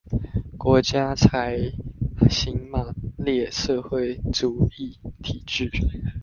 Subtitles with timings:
[0.57, 1.73] 國家採
[2.27, 5.69] 行馬列社會主義體制